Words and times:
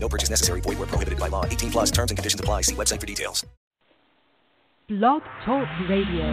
No 0.00 0.08
purchase 0.08 0.30
necessary. 0.30 0.60
Void 0.60 0.78
where 0.78 0.86
prohibited 0.86 1.18
by 1.18 1.28
law. 1.28 1.44
18 1.44 1.70
plus 1.70 1.90
terms 1.90 2.10
and 2.10 2.18
conditions 2.18 2.40
apply. 2.40 2.62
See 2.62 2.74
website 2.74 3.00
for 3.00 3.06
details. 3.06 3.44
Blog 4.88 5.22
Talk 5.44 5.68
Radio. 5.88 6.24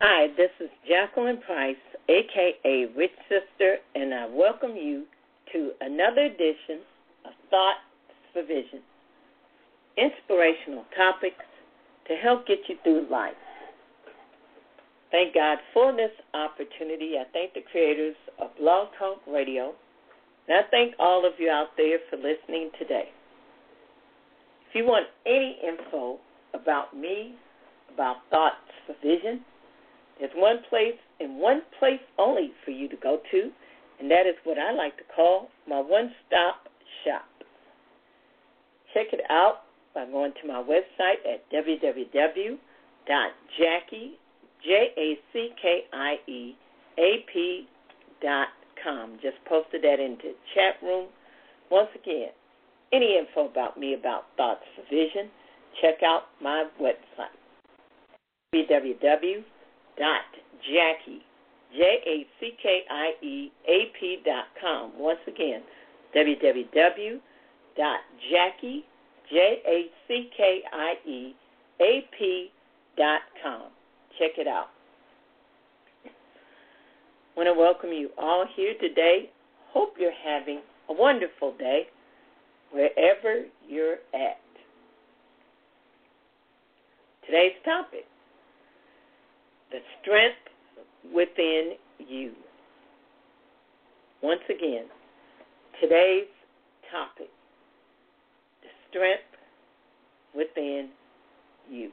Hi, 0.00 0.28
this 0.36 0.50
is 0.60 0.70
Jacqueline 0.88 1.38
Price, 1.44 1.76
aka 2.08 2.86
Rich 2.96 3.12
Sister, 3.28 3.76
and 3.94 4.14
I 4.14 4.26
welcome 4.26 4.76
you 4.76 5.04
to 5.52 5.72
another 5.80 6.22
edition 6.22 6.80
of 7.26 7.32
Thoughts 7.50 7.80
for 8.32 8.42
Vision. 8.42 8.80
Inspirational 9.96 10.84
topics 10.96 11.44
to 12.08 12.14
help 12.14 12.46
get 12.46 12.58
you 12.68 12.76
through 12.82 13.06
life. 13.10 13.34
Thank 15.10 15.34
God 15.34 15.58
for 15.72 15.92
this 15.92 16.10
opportunity. 16.32 17.16
I 17.18 17.24
thank 17.32 17.54
the 17.54 17.60
creators 17.70 18.16
of 18.38 18.56
Blog 18.58 18.88
Talk 18.98 19.20
Radio 19.28 19.74
and 20.48 20.58
I 20.58 20.62
thank 20.70 20.94
all 20.98 21.26
of 21.26 21.32
you 21.38 21.50
out 21.50 21.68
there 21.76 21.98
for 22.10 22.16
listening 22.16 22.70
today. 22.78 23.08
If 24.68 24.74
you 24.74 24.84
want 24.84 25.06
any 25.26 25.58
info 25.66 26.18
about 26.52 26.96
me, 26.96 27.36
about 27.92 28.16
Thoughts 28.30 28.56
for 28.86 28.94
Vision, 29.02 29.40
there's 30.18 30.32
one 30.34 30.58
place 30.68 30.98
and 31.20 31.38
one 31.38 31.62
place 31.78 32.00
only 32.18 32.52
for 32.64 32.72
you 32.72 32.88
to 32.88 32.96
go 32.96 33.18
to, 33.30 33.50
and 34.00 34.10
that 34.10 34.26
is 34.26 34.34
what 34.44 34.58
I 34.58 34.72
like 34.72 34.96
to 34.98 35.04
call 35.14 35.48
my 35.68 35.80
one 35.80 36.12
stop 36.26 36.68
shop. 37.04 37.24
Check 38.92 39.12
it 39.12 39.20
out 39.30 39.62
by 39.94 40.06
going 40.06 40.32
to 40.42 40.48
my 40.48 40.62
website 40.62 41.24
at 41.24 41.48
www.jackie, 41.52 42.58
J-A-C-K-I-E-A-P 44.64 45.28
dot 48.22 48.48
com. 48.84 49.18
Just 49.22 49.42
posted 49.48 49.82
that 49.82 49.98
into 49.98 50.34
chat 50.54 50.76
room. 50.82 51.08
Once 51.70 51.88
again, 51.94 52.28
any 52.92 53.16
info 53.18 53.48
about 53.48 53.78
me 53.78 53.94
about 53.94 54.24
Thoughts 54.36 54.60
for 54.76 54.82
Vision, 54.94 55.30
check 55.80 56.02
out 56.04 56.24
my 56.40 56.68
website 56.80 57.32
www.jackie 58.54 59.42
J-A-C-K-I-E-A-P 61.76 62.20
dot 64.24 64.44
com. 64.60 64.92
Once 64.96 65.18
again, 65.26 65.62
www.jackie 66.14 67.20
J-A-C-K-I-E-A-P 69.30 70.10
dot 72.96 73.22
com. 73.42 73.62
Check 74.18 74.38
it 74.38 74.46
out 74.46 74.73
want 77.36 77.48
to 77.48 77.54
welcome 77.54 77.90
you 77.92 78.10
all 78.16 78.46
here 78.54 78.74
today. 78.80 79.30
Hope 79.72 79.94
you're 79.98 80.12
having 80.24 80.60
a 80.88 80.92
wonderful 80.92 81.54
day 81.58 81.86
wherever 82.70 83.44
you're 83.68 83.96
at. 84.14 84.38
Today's 87.26 87.52
topic 87.64 88.04
the 89.70 89.78
strength 90.00 90.36
within 91.12 91.72
you. 91.98 92.32
Once 94.22 94.42
again, 94.48 94.84
today's 95.80 96.28
topic 96.92 97.30
the 98.62 98.68
strength 98.90 99.22
within 100.36 100.90
you. 101.68 101.90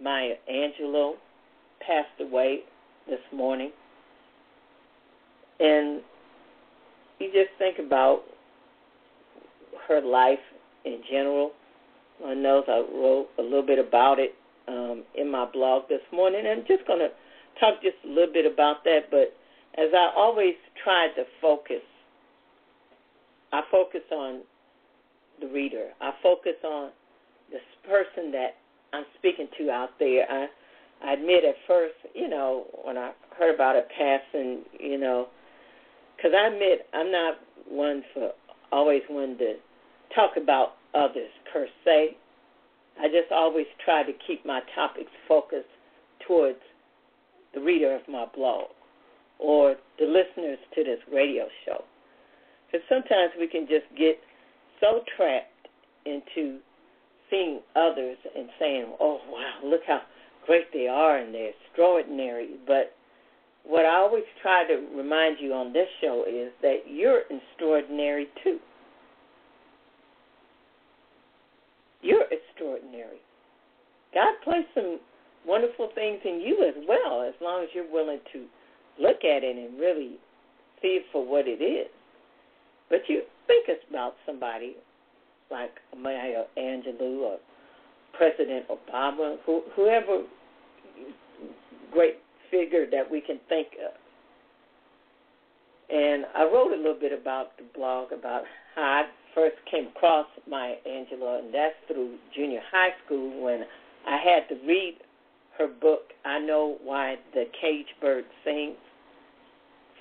Maya 0.00 0.34
Angelou 0.50 1.14
passed 1.80 2.20
away 2.20 2.60
this 3.08 3.20
morning. 3.32 3.70
And 5.60 6.00
just 7.34 7.50
think 7.58 7.78
about 7.84 8.22
her 9.88 10.00
life 10.00 10.38
in 10.84 11.00
general. 11.10 11.50
I 12.24 12.34
know 12.34 12.62
I 12.66 12.78
wrote 12.96 13.28
a 13.38 13.42
little 13.42 13.66
bit 13.66 13.78
about 13.78 14.18
it 14.18 14.34
um, 14.68 15.02
in 15.16 15.30
my 15.30 15.44
blog 15.52 15.88
this 15.88 16.00
morning. 16.12 16.44
I'm 16.46 16.64
just 16.66 16.86
going 16.86 17.00
to 17.00 17.08
talk 17.58 17.82
just 17.82 17.96
a 18.04 18.08
little 18.08 18.32
bit 18.32 18.50
about 18.50 18.84
that. 18.84 19.10
But 19.10 19.34
as 19.76 19.90
I 19.92 20.12
always 20.16 20.54
try 20.82 21.08
to 21.16 21.24
focus, 21.42 21.82
I 23.52 23.62
focus 23.70 24.02
on 24.12 24.42
the 25.40 25.48
reader. 25.48 25.88
I 26.00 26.12
focus 26.22 26.54
on 26.64 26.90
this 27.50 27.60
person 27.84 28.30
that 28.32 28.56
I'm 28.92 29.04
speaking 29.18 29.48
to 29.58 29.70
out 29.70 29.90
there. 29.98 30.24
I, 30.30 30.46
I 31.04 31.12
admit 31.14 31.44
at 31.44 31.56
first, 31.66 31.94
you 32.14 32.28
know, 32.28 32.66
when 32.84 32.96
I 32.96 33.10
heard 33.36 33.54
about 33.54 33.74
it 33.76 33.88
passing, 33.98 34.62
you 34.78 34.98
know, 34.98 35.26
because 36.24 36.34
I 36.34 36.46
admit 36.46 36.86
I'm 36.94 37.12
not 37.12 37.34
one 37.68 38.02
for 38.14 38.30
always 38.72 39.02
one 39.10 39.36
to 39.38 39.54
talk 40.14 40.32
about 40.42 40.72
others 40.94 41.28
per 41.52 41.66
se. 41.84 42.16
I 42.98 43.08
just 43.08 43.30
always 43.30 43.66
try 43.84 44.04
to 44.04 44.12
keep 44.26 44.46
my 44.46 44.60
topics 44.74 45.10
focused 45.28 45.68
towards 46.26 46.60
the 47.54 47.60
reader 47.60 47.94
of 47.94 48.00
my 48.08 48.24
blog 48.34 48.68
or 49.38 49.76
the 49.98 50.06
listeners 50.06 50.58
to 50.74 50.84
this 50.84 50.98
radio 51.12 51.44
show. 51.66 51.84
Because 52.66 52.86
sometimes 52.88 53.32
we 53.38 53.46
can 53.46 53.66
just 53.68 53.86
get 53.98 54.18
so 54.80 55.02
trapped 55.16 55.68
into 56.06 56.58
seeing 57.28 57.60
others 57.76 58.16
and 58.34 58.48
saying, 58.58 58.86
oh, 58.98 59.20
wow, 59.28 59.68
look 59.68 59.82
how 59.86 60.00
great 60.46 60.72
they 60.72 60.86
are 60.86 61.18
and 61.18 61.34
they're 61.34 61.50
extraordinary. 61.68 62.50
But 62.66 62.94
what 63.66 63.84
I 63.84 63.96
always 63.96 64.24
try 64.42 64.66
to 64.66 64.86
remind 64.94 65.38
you 65.40 65.52
on 65.52 65.72
this 65.72 65.88
show 66.00 66.24
is 66.28 66.52
that 66.62 66.82
you're 66.86 67.22
extraordinary 67.30 68.26
too. 68.42 68.58
You're 72.02 72.26
extraordinary. 72.30 73.18
God 74.12 74.34
placed 74.44 74.68
some 74.74 75.00
wonderful 75.46 75.90
things 75.94 76.20
in 76.24 76.40
you 76.40 76.64
as 76.68 76.74
well, 76.86 77.22
as 77.22 77.34
long 77.40 77.62
as 77.62 77.68
you're 77.74 77.90
willing 77.90 78.20
to 78.32 78.44
look 79.00 79.24
at 79.24 79.42
it 79.42 79.56
and 79.56 79.78
really 79.78 80.18
see 80.82 80.98
it 81.00 81.04
for 81.10 81.26
what 81.26 81.48
it 81.48 81.62
is. 81.62 81.88
But 82.90 83.00
you 83.08 83.22
think 83.46 83.68
about 83.88 84.14
somebody 84.26 84.76
like 85.50 85.70
Maya 85.96 86.44
Angelou 86.58 87.20
or 87.20 87.38
President 88.16 88.66
Obama, 88.68 89.36
who, 89.46 89.62
whoever 89.74 90.22
great 91.92 92.16
figure 92.54 92.86
that 92.90 93.10
we 93.10 93.20
can 93.20 93.40
think 93.48 93.68
of. 93.84 93.92
And 95.90 96.24
I 96.34 96.44
wrote 96.44 96.72
a 96.72 96.76
little 96.76 96.98
bit 96.98 97.12
about 97.12 97.56
the 97.58 97.64
blog 97.74 98.12
about 98.12 98.42
how 98.74 98.82
I 98.82 99.02
first 99.34 99.56
came 99.70 99.88
across 99.88 100.26
Maya 100.48 100.76
Angelou, 100.88 101.40
and 101.40 101.52
that's 101.52 101.74
through 101.88 102.16
junior 102.34 102.60
high 102.70 102.90
school 103.04 103.42
when 103.42 103.64
I 104.06 104.16
had 104.16 104.48
to 104.48 104.66
read 104.66 104.94
her 105.58 105.68
book, 105.68 106.12
I 106.24 106.38
Know 106.38 106.78
Why 106.82 107.16
the 107.34 107.44
Cage 107.60 107.86
Bird 108.00 108.24
Sings, 108.44 108.76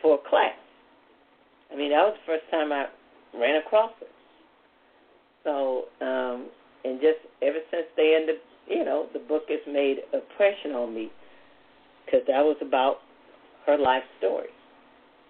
for 0.01 0.19
class. 0.29 0.55
I 1.71 1.75
mean, 1.75 1.91
that 1.91 2.03
was 2.03 2.15
the 2.25 2.33
first 2.33 2.51
time 2.51 2.71
I 2.71 2.85
ran 3.37 3.61
across 3.65 3.91
her. 3.99 4.07
So, 5.43 5.85
um, 6.05 6.49
and 6.85 6.99
just 7.01 7.19
ever 7.41 7.59
since 7.71 7.87
then, 7.97 8.27
the 8.27 8.33
you 8.67 8.85
know 8.85 9.07
the 9.11 9.19
book 9.19 9.43
has 9.49 9.59
made 9.67 9.97
impression 10.13 10.71
on 10.71 10.93
me 10.95 11.11
because 12.13 12.27
that 12.27 12.43
was 12.43 12.57
about 12.61 12.97
her 13.65 13.77
life 13.77 14.03
story, 14.19 14.49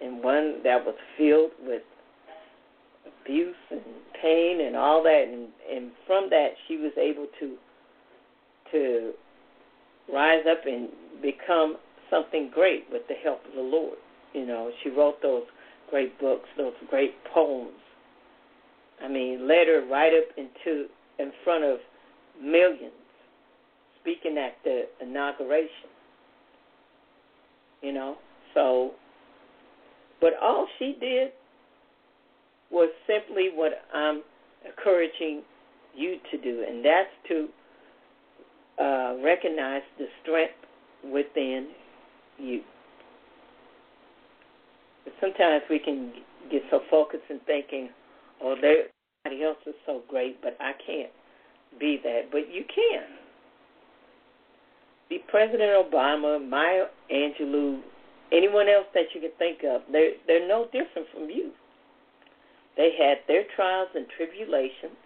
and 0.02 0.22
one 0.22 0.60
that 0.64 0.84
was 0.84 0.94
filled 1.16 1.52
with 1.66 1.82
abuse 3.22 3.56
and 3.70 3.80
pain 4.20 4.60
and 4.66 4.76
all 4.76 5.02
that, 5.02 5.24
and 5.26 5.48
and 5.70 5.92
from 6.06 6.28
that 6.30 6.48
she 6.68 6.76
was 6.76 6.92
able 6.98 7.26
to 7.40 7.56
to 8.70 9.12
rise 10.12 10.44
up 10.50 10.66
and 10.66 10.88
become 11.22 11.76
something 12.10 12.50
great 12.52 12.84
with 12.92 13.02
the 13.08 13.14
help 13.14 13.40
of 13.46 13.54
the 13.54 13.62
Lord. 13.62 13.96
You 14.34 14.46
know, 14.46 14.70
she 14.82 14.90
wrote 14.90 15.22
those 15.22 15.44
great 15.90 16.18
books, 16.20 16.48
those 16.58 16.74
great 16.90 17.14
poems. 17.32 17.72
I 19.02 19.08
mean, 19.08 19.48
led 19.48 19.68
her 19.68 19.86
right 19.90 20.12
up 20.12 20.36
into 20.36 20.86
in 21.18 21.32
front 21.44 21.64
of 21.64 21.78
millions, 22.42 22.92
speaking 24.02 24.36
at 24.36 24.56
the 24.64 24.82
inauguration. 25.00 25.93
You 27.84 27.92
know, 27.92 28.16
so, 28.54 28.92
but 30.20 30.30
all 30.40 30.66
she 30.78 30.96
did 30.98 31.32
was 32.70 32.88
simply 33.06 33.50
what 33.54 33.72
I'm 33.92 34.22
encouraging 34.66 35.42
you 35.94 36.16
to 36.30 36.38
do, 36.40 36.64
and 36.66 36.82
that's 36.82 37.10
to 37.28 37.48
uh, 38.82 39.16
recognize 39.22 39.82
the 39.98 40.06
strength 40.22 40.54
within 41.04 41.68
you. 42.38 42.62
But 45.04 45.12
sometimes 45.20 45.62
we 45.68 45.78
can 45.78 46.12
get 46.50 46.62
so 46.70 46.80
focused 46.90 47.24
in 47.28 47.38
thinking, 47.46 47.90
oh, 48.42 48.52
everybody 48.54 49.44
else 49.44 49.58
is 49.66 49.74
so 49.84 50.02
great, 50.08 50.40
but 50.42 50.56
I 50.58 50.72
can't 50.86 51.12
be 51.78 52.00
that. 52.02 52.30
But 52.32 52.50
you 52.50 52.64
can. 52.64 53.23
Be 55.08 55.18
President 55.28 55.70
Obama, 55.70 56.46
Maya 56.48 56.86
Angelou, 57.12 57.80
anyone 58.32 58.68
else 58.68 58.86
that 58.94 59.04
you 59.14 59.20
can 59.20 59.30
think 59.38 59.58
of, 59.64 59.82
they're, 59.92 60.12
they're 60.26 60.48
no 60.48 60.64
different 60.66 61.08
from 61.12 61.28
you. 61.28 61.50
They 62.76 62.90
had 62.98 63.18
their 63.28 63.44
trials 63.54 63.88
and 63.94 64.06
tribulations 64.16 64.96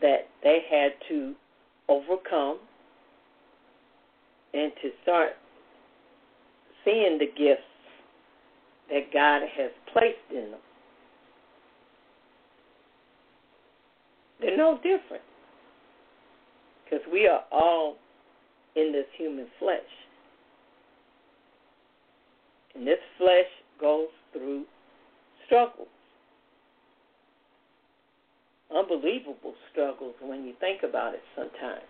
that 0.00 0.28
they 0.42 0.60
had 0.70 0.92
to 1.08 1.34
overcome 1.88 2.58
and 4.54 4.72
to 4.82 4.90
start 5.02 5.30
seeing 6.84 7.18
the 7.18 7.26
gifts 7.26 7.62
that 8.90 9.12
God 9.12 9.42
has 9.56 9.70
placed 9.92 10.16
in 10.30 10.50
them. 10.52 10.60
They're 14.40 14.56
no 14.56 14.76
different 14.76 15.22
because 16.84 17.04
we 17.12 17.26
are 17.26 17.42
all 17.50 17.96
in 18.76 18.92
this 18.92 19.06
human 19.16 19.46
flesh. 19.58 19.80
And 22.74 22.86
this 22.86 22.98
flesh 23.18 23.46
goes 23.80 24.08
through 24.32 24.64
struggles. 25.46 25.88
Unbelievable 28.74 29.54
struggles 29.72 30.14
when 30.20 30.44
you 30.44 30.52
think 30.60 30.82
about 30.82 31.14
it 31.14 31.22
sometimes. 31.34 31.82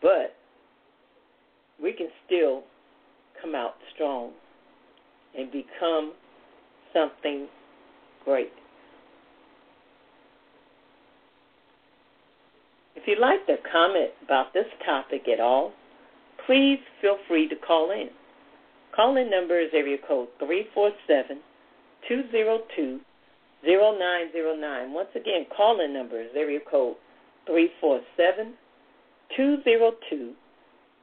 But 0.00 0.36
we 1.82 1.92
can 1.92 2.08
still 2.24 2.62
come 3.40 3.54
out 3.54 3.74
strong 3.94 4.32
and 5.36 5.50
become 5.52 6.12
something 6.94 7.48
great. 8.24 8.52
You'd 13.06 13.18
like 13.18 13.46
to 13.46 13.56
comment 13.70 14.10
about 14.24 14.52
this 14.52 14.66
topic 14.84 15.28
at 15.32 15.40
all, 15.40 15.72
please 16.46 16.78
feel 17.00 17.16
free 17.28 17.48
to 17.48 17.56
call 17.56 17.90
in. 17.90 18.08
Call 18.94 19.16
in 19.16 19.30
number 19.30 19.60
is 19.60 19.70
area 19.74 19.98
code 20.06 20.28
347 20.38 21.40
202 22.08 23.00
0909. 23.64 24.92
Once 24.92 25.08
again, 25.14 25.46
call 25.54 25.80
in 25.80 25.92
number 25.92 26.20
is 26.20 26.30
area 26.36 26.60
code 26.70 26.96
347 27.46 28.54
202 29.36 30.32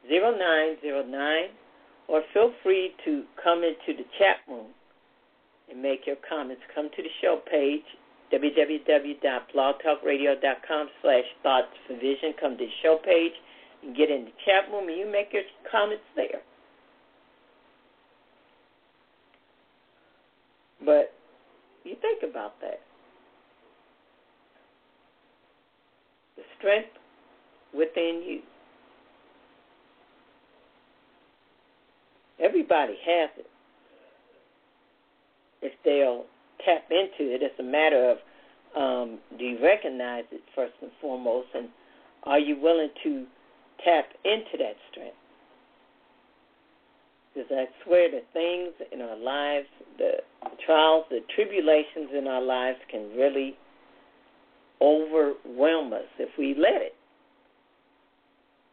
0909 0.10 1.50
or 2.08 2.22
feel 2.34 2.52
free 2.64 2.92
to 3.06 3.24
come 3.42 3.64
into 3.64 3.98
the 3.98 4.06
chat 4.18 4.38
room 4.48 4.68
and 5.70 5.82
make 5.82 6.06
your 6.06 6.18
comments. 6.28 6.62
Come 6.74 6.90
to 6.96 7.02
the 7.02 7.10
show 7.22 7.40
page, 7.50 7.84
www.blogtalkradio.com 8.34 10.90
slash 11.02 11.24
thoughts 11.44 11.68
for 11.88 11.94
vision. 11.94 12.34
Come 12.40 12.58
to 12.58 12.66
the 12.66 12.72
show 12.82 12.98
page 13.04 13.34
and 13.84 13.96
get 13.96 14.10
in 14.10 14.26
the 14.26 14.32
chat 14.44 14.68
room 14.72 14.90
and 14.90 14.98
you 14.98 15.06
make 15.06 15.32
your 15.32 15.44
comments 15.70 16.04
there. 16.16 16.42
But 20.84 21.14
you 21.84 21.96
think 22.02 22.24
about 22.30 22.60
that. 22.62 22.80
The 26.36 26.44
strength 26.58 26.90
within 27.74 28.24
you. 28.26 28.42
Everybody 32.44 32.98
has 33.06 33.30
it. 33.38 33.46
If 35.62 35.74
they'll 35.86 36.26
tap 36.66 36.92
into 36.92 37.32
it, 37.34 37.42
it's 37.42 37.58
a 37.60 37.64
matter 37.64 38.10
of 38.10 38.18
um, 38.76 39.20
do 39.38 39.46
you 39.46 39.58
recognize 39.64 40.24
it 40.32 40.42
first 40.56 40.74
and 40.82 40.92
foremost, 41.00 41.48
and 41.54 41.70
are 42.24 42.40
you 42.40 42.60
willing 42.60 42.90
to 43.04 43.26
tap 43.84 44.06
into 44.24 44.58
that 44.58 44.76
strength? 44.92 45.16
Because 47.34 47.50
I 47.52 47.66
swear 47.84 48.10
the 48.12 48.22
things 48.32 48.74
in 48.92 49.02
our 49.02 49.18
lives, 49.18 49.68
the 49.98 50.12
trials, 50.66 51.06
the 51.10 51.22
tribulations 51.36 52.10
in 52.16 52.28
our 52.28 52.42
lives 52.42 52.78
can 52.90 53.10
really 53.16 53.56
overwhelm 54.82 55.94
us 55.94 56.10
if 56.20 56.30
we 56.38 56.56
let 56.58 56.82
it. 56.82 56.96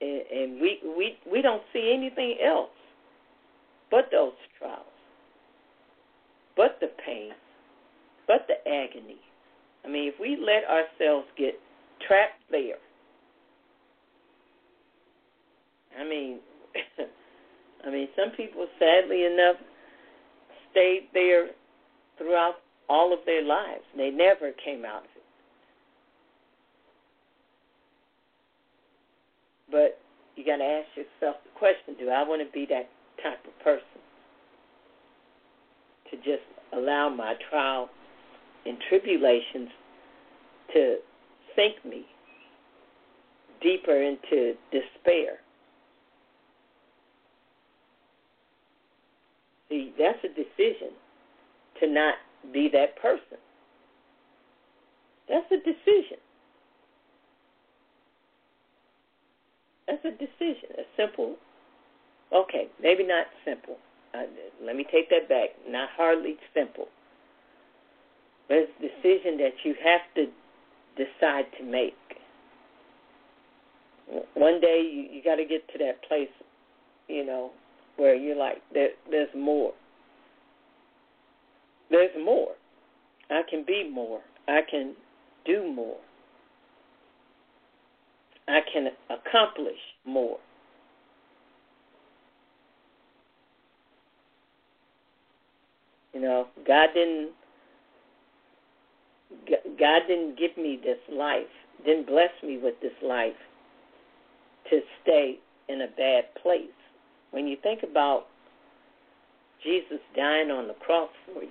And, 0.00 0.40
and 0.40 0.60
we 0.60 0.78
we 0.96 1.18
we 1.30 1.42
don't 1.42 1.62
see 1.72 1.92
anything 1.94 2.36
else 2.44 2.70
but 3.90 4.08
those 4.12 4.32
trials, 4.58 4.84
but 6.56 6.78
the 6.80 6.88
pain, 7.04 7.32
but 8.26 8.46
the 8.46 8.70
agony. 8.70 9.18
I 9.84 9.88
mean, 9.88 10.08
if 10.08 10.14
we 10.20 10.36
let 10.36 10.64
ourselves 10.68 11.26
get 11.36 11.54
trapped 12.06 12.42
there, 12.50 12.76
I 15.98 16.04
mean, 16.04 16.40
I 17.86 17.90
mean, 17.90 18.08
some 18.16 18.30
people, 18.36 18.66
sadly 18.78 19.24
enough, 19.24 19.56
stayed 20.70 21.08
there 21.14 21.48
throughout 22.18 22.56
all 22.88 23.12
of 23.12 23.20
their 23.26 23.42
lives. 23.42 23.82
They 23.96 24.10
never 24.10 24.52
came 24.64 24.84
out 24.84 25.04
of 25.04 25.10
it. 25.16 25.20
But 29.70 30.00
you 30.36 30.44
got 30.44 30.56
to 30.56 30.64
ask 30.64 30.88
yourself 30.96 31.36
the 31.44 31.58
question 31.58 31.94
do 31.98 32.10
I 32.10 32.26
want 32.26 32.42
to 32.44 32.52
be 32.52 32.66
that 32.70 32.88
type 33.22 33.38
of 33.46 33.64
person 33.64 34.00
to 36.10 36.16
just 36.16 36.42
allow 36.72 37.08
my 37.08 37.34
trial 37.50 37.88
and 38.66 38.76
tribulations 38.88 39.68
to 40.72 40.96
sink 41.56 41.84
me 41.84 42.06
deeper 43.60 44.02
into 44.02 44.54
despair. 44.70 45.38
See, 49.68 49.92
that's 49.98 50.18
a 50.24 50.28
decision 50.28 50.90
to 51.80 51.86
not 51.86 52.14
be 52.52 52.68
that 52.72 52.96
person. 53.00 53.38
That's 55.28 55.46
a 55.52 55.58
decision. 55.58 56.18
That's 59.86 60.04
a 60.04 60.10
decision. 60.10 60.70
A 60.78 60.82
simple. 60.96 61.36
Okay, 62.32 62.68
maybe 62.82 63.04
not 63.04 63.26
simple. 63.44 63.76
Uh, 64.14 64.22
let 64.64 64.76
me 64.76 64.84
take 64.90 65.08
that 65.10 65.28
back. 65.28 65.50
Not 65.68 65.88
hardly 65.96 66.36
simple. 66.54 66.88
But 68.50 68.58
it's 68.58 68.72
a 68.80 68.82
decision 68.82 69.38
that 69.38 69.52
you 69.62 69.76
have 69.84 70.00
to 70.16 70.26
decide 70.96 71.44
to 71.58 71.64
make. 71.64 71.94
One 74.34 74.60
day 74.60 74.82
you, 74.92 75.02
you 75.02 75.22
got 75.22 75.36
to 75.36 75.44
get 75.44 75.68
to 75.68 75.78
that 75.78 76.02
place, 76.08 76.28
you 77.06 77.24
know, 77.24 77.52
where 77.96 78.16
you're 78.16 78.36
like, 78.36 78.56
there, 78.74 78.88
there's 79.08 79.28
more. 79.36 79.72
There's 81.92 82.10
more. 82.20 82.48
I 83.30 83.42
can 83.48 83.64
be 83.64 83.88
more. 83.88 84.20
I 84.48 84.62
can 84.68 84.96
do 85.46 85.72
more. 85.72 85.98
I 88.48 88.58
can 88.72 88.88
accomplish 89.10 89.78
more. 90.04 90.38
You 96.12 96.20
know, 96.20 96.48
God 96.66 96.88
didn't 96.94 97.30
God 99.48 100.00
didn't 100.08 100.38
give 100.38 100.56
me 100.56 100.78
this 100.82 100.98
life, 101.12 101.50
didn't 101.84 102.06
bless 102.06 102.30
me 102.42 102.58
with 102.58 102.74
this 102.82 102.92
life 103.02 103.38
to 104.70 104.80
stay 105.02 105.38
in 105.68 105.82
a 105.82 105.88
bad 105.96 106.24
place. 106.42 106.66
When 107.30 107.46
you 107.46 107.56
think 107.62 107.82
about 107.82 108.26
Jesus 109.62 110.00
dying 110.16 110.50
on 110.50 110.68
the 110.68 110.74
cross 110.74 111.10
for 111.26 111.42
you, 111.42 111.48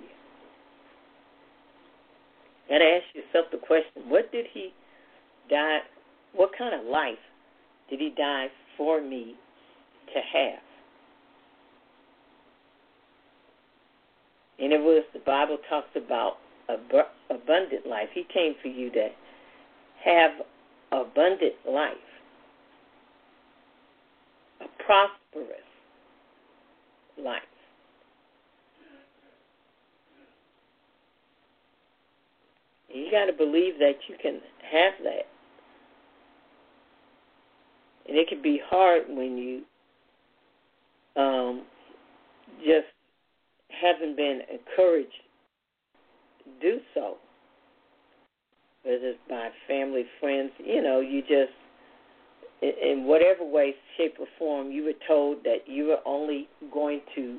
you 2.68 2.78
gotta 2.78 2.84
ask 2.84 3.14
yourself 3.14 3.50
the 3.50 3.58
question, 3.58 4.08
what 4.08 4.30
did 4.30 4.46
he 4.52 4.72
die 5.48 5.80
what 6.34 6.50
kind 6.56 6.74
of 6.74 6.86
life 6.86 7.18
did 7.88 8.00
he 8.00 8.12
die 8.16 8.46
for 8.76 9.00
me 9.02 9.34
to 10.14 10.20
have? 10.20 10.62
And 14.58 14.72
it 14.72 14.80
was 14.80 15.04
the 15.12 15.20
Bible 15.20 15.58
talks 15.68 15.88
about 15.96 16.34
abundant 17.30 17.86
life. 17.86 18.08
He 18.12 18.24
came 18.32 18.54
for 18.60 18.68
you 18.68 18.90
to 18.92 19.08
have 20.04 20.30
abundant 20.92 21.54
life, 21.68 21.94
a 24.60 24.82
prosperous 24.82 25.58
life. 27.18 27.42
You 32.92 33.10
got 33.10 33.26
to 33.26 33.32
believe 33.32 33.78
that 33.78 33.94
you 34.08 34.16
can 34.20 34.40
have 34.70 34.94
that. 35.04 35.26
And 38.08 38.18
it 38.18 38.28
can 38.28 38.42
be 38.42 38.60
hard 38.68 39.04
when 39.08 39.38
you 39.38 39.62
um, 41.20 41.62
just 42.58 42.88
haven't 43.68 44.16
been 44.16 44.40
encouraged 44.50 45.22
do 46.60 46.78
so. 46.94 47.16
Whether 48.82 49.08
it's 49.08 49.18
by 49.28 49.50
family, 49.68 50.04
friends, 50.20 50.50
you 50.58 50.82
know, 50.82 51.00
you 51.00 51.20
just, 51.22 51.52
in 52.62 53.04
whatever 53.04 53.44
way, 53.44 53.74
shape, 53.96 54.14
or 54.18 54.26
form, 54.38 54.70
you 54.70 54.84
were 54.84 54.92
told 55.06 55.44
that 55.44 55.58
you 55.66 55.86
were 55.86 56.00
only 56.06 56.48
going 56.72 57.00
to 57.14 57.38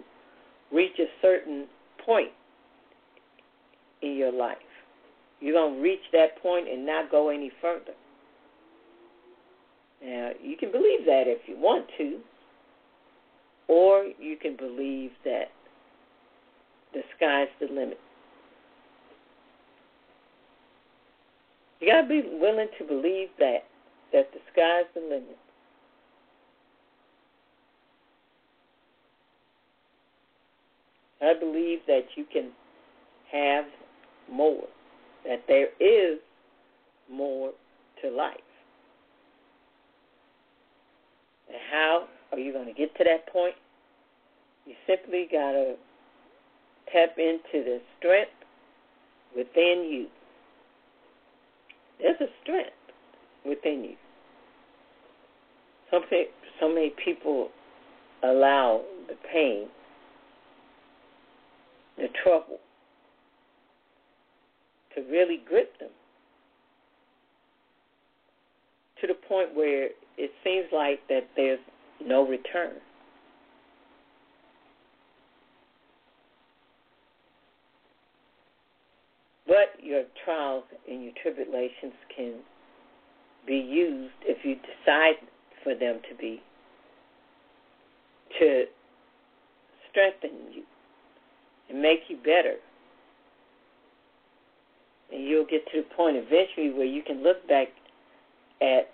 reach 0.72 1.00
a 1.00 1.06
certain 1.22 1.68
point 2.06 2.32
in 4.02 4.16
your 4.16 4.32
life. 4.32 4.58
You're 5.40 5.54
going 5.54 5.76
to 5.76 5.82
reach 5.82 6.02
that 6.14 6.42
point 6.42 6.68
and 6.70 6.86
not 6.86 7.10
go 7.10 7.30
any 7.30 7.52
further. 7.62 7.94
Now, 10.04 10.32
you 10.42 10.56
can 10.58 10.72
believe 10.72 11.06
that 11.06 11.24
if 11.26 11.48
you 11.48 11.58
want 11.58 11.86
to, 11.98 12.20
or 13.68 14.06
you 14.20 14.38
can 14.38 14.56
believe 14.56 15.12
that 15.24 15.46
the 16.94 17.02
sky's 17.16 17.48
the 17.60 17.68
limit. 17.74 18.00
You 21.82 21.92
got 21.92 22.04
to 22.04 22.08
be 22.08 22.24
willing 22.40 22.68
to 22.78 22.86
believe 22.86 23.30
that 23.40 23.64
that 24.14 24.30
the 24.34 24.40
sky's 24.54 24.86
the 24.94 25.02
limit. 25.02 25.38
I 31.22 31.34
believe 31.40 31.80
that 31.88 32.04
you 32.16 32.26
can 32.32 32.52
have 33.32 33.66
more, 34.32 34.68
that 35.26 35.44
there 35.48 35.68
is 35.80 36.20
more 37.10 37.52
to 38.02 38.10
life. 38.10 38.38
And 41.48 41.58
how 41.72 42.08
are 42.32 42.40
you 42.40 42.52
going 42.52 42.68
to 42.68 42.74
get 42.74 42.96
to 42.98 43.04
that 43.04 43.32
point? 43.32 43.56
You 44.66 44.74
simply 44.88 45.28
got 45.32 45.52
to 45.52 45.76
tap 46.92 47.18
into 47.18 47.64
the 47.66 47.80
strength 47.98 48.32
within 49.36 49.88
you. 49.90 50.08
There's 52.02 52.20
a 52.22 52.32
strength 52.42 52.72
within 53.46 53.84
you. 53.84 53.96
Some 55.90 56.04
so 56.60 56.70
many 56.70 56.94
people 57.04 57.50
allow 58.24 58.82
the 59.08 59.16
pain, 59.32 59.68
the 61.98 62.08
trouble, 62.24 62.60
to 64.96 65.02
really 65.02 65.42
grip 65.48 65.78
them 65.80 65.90
to 69.02 69.08
the 69.08 69.14
point 69.14 69.56
where 69.56 69.90
it 70.18 70.32
seems 70.44 70.66
like 70.72 71.00
that 71.10 71.28
there's 71.36 71.60
no 72.06 72.28
return. 72.28 72.76
But 79.52 79.84
your 79.84 80.04
trials 80.24 80.64
and 80.90 81.04
your 81.04 81.12
tribulations 81.22 81.92
can 82.16 82.36
be 83.46 83.58
used 83.58 84.14
if 84.22 84.46
you 84.46 84.56
decide 84.56 85.16
for 85.62 85.76
them 85.76 86.00
to 86.10 86.16
be 86.16 86.42
to 88.40 88.64
strengthen 89.90 90.54
you 90.54 90.64
and 91.70 91.82
make 91.82 92.00
you 92.08 92.16
better. 92.16 92.56
And 95.12 95.28
you'll 95.28 95.44
get 95.44 95.66
to 95.74 95.82
the 95.82 95.96
point 95.98 96.16
eventually 96.16 96.72
where 96.72 96.86
you 96.86 97.04
can 97.04 97.22
look 97.22 97.46
back 97.50 97.68
at 98.62 98.90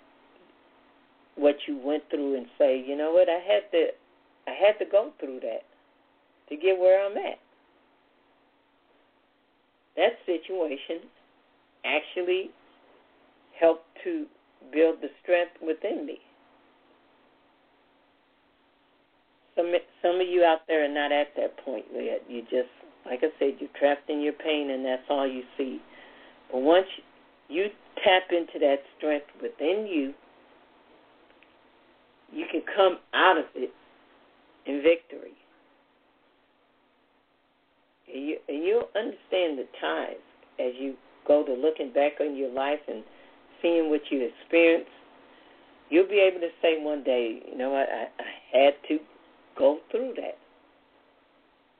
what 1.36 1.54
you 1.68 1.78
went 1.78 2.02
through 2.10 2.36
and 2.36 2.46
say, 2.58 2.82
you 2.84 2.96
know 2.96 3.12
what, 3.12 3.28
I 3.28 3.38
had 3.38 3.70
to 3.70 3.86
I 4.48 4.54
had 4.58 4.84
to 4.84 4.90
go 4.90 5.12
through 5.20 5.38
that 5.42 5.62
to 6.48 6.56
get 6.56 6.76
where 6.76 7.06
I'm 7.06 7.16
at. 7.16 7.38
That 9.98 10.14
situation 10.26 11.10
actually 11.84 12.50
helped 13.58 13.86
to 14.04 14.26
build 14.72 15.02
the 15.02 15.08
strength 15.22 15.58
within 15.60 16.06
me. 16.06 16.18
Some 19.56 19.72
some 20.00 20.20
of 20.20 20.28
you 20.28 20.44
out 20.44 20.60
there 20.68 20.84
are 20.84 20.94
not 20.94 21.10
at 21.10 21.34
that 21.36 21.58
point 21.64 21.86
yet. 21.92 22.22
You 22.28 22.42
just, 22.42 22.70
like 23.06 23.20
I 23.24 23.34
said, 23.40 23.58
you're 23.58 23.74
trapped 23.76 24.08
in 24.08 24.20
your 24.20 24.34
pain, 24.34 24.70
and 24.70 24.84
that's 24.84 25.02
all 25.10 25.26
you 25.26 25.42
see. 25.56 25.80
But 26.52 26.60
once 26.60 26.86
you 27.48 27.66
tap 27.96 28.30
into 28.30 28.60
that 28.60 28.76
strength 28.96 29.26
within 29.42 29.88
you, 29.90 30.14
you 32.32 32.46
can 32.52 32.62
come 32.76 32.98
out 33.12 33.36
of 33.36 33.46
it 33.56 33.72
in 34.64 34.80
victory. 34.80 35.34
You, 38.12 38.38
you'll 38.48 38.88
understand 38.96 39.58
the 39.58 39.66
times 39.80 40.24
as 40.58 40.72
you 40.78 40.94
go 41.26 41.44
to 41.44 41.52
looking 41.52 41.92
back 41.92 42.12
on 42.20 42.36
your 42.36 42.50
life 42.50 42.80
and 42.88 43.04
seeing 43.60 43.90
what 43.90 44.00
you 44.10 44.28
experienced. 44.28 44.90
You'll 45.90 46.08
be 46.08 46.20
able 46.20 46.40
to 46.40 46.50
say 46.60 46.82
one 46.82 47.02
day, 47.02 47.40
you 47.50 47.56
know 47.56 47.70
what, 47.70 47.88
I, 47.88 48.08
I 48.22 48.58
had 48.64 48.74
to 48.88 48.98
go 49.56 49.78
through 49.90 50.14
that. 50.16 50.36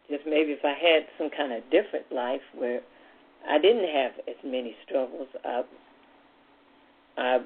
Just 0.09 0.25
maybe 0.27 0.53
if 0.53 0.65
I 0.65 0.71
had 0.71 1.05
some 1.19 1.29
kind 1.37 1.53
of 1.53 1.63
different 1.71 2.11
life 2.11 2.41
where 2.57 2.81
I 3.49 3.59
didn't 3.59 3.89
have 3.89 4.13
as 4.27 4.37
many 4.45 4.75
struggles, 4.87 5.29
I, 5.45 5.63
I, 7.19 7.39